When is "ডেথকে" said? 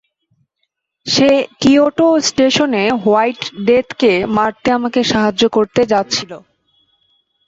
3.67-4.11